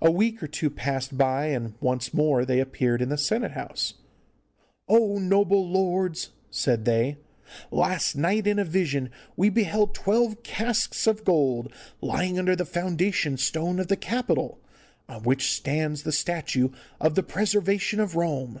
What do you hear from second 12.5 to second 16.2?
the foundation stone of the Capitol, on which stands the